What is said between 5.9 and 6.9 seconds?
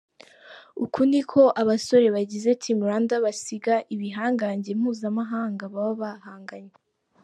bahanganye.